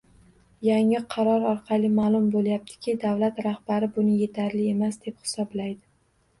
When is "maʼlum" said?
1.99-2.25